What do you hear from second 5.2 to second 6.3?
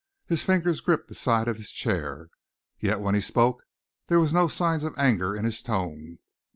in his tone.